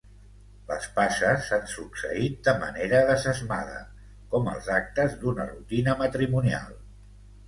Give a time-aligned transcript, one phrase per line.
[0.69, 3.77] Les passes s'han succeït de manera desesmada,
[4.31, 6.73] com els actes d'una rutina matrimonial.